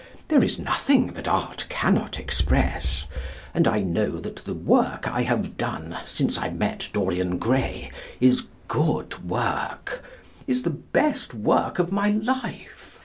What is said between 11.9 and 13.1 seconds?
my life.